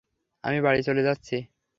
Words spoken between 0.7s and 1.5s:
চলে যাচ্ছি।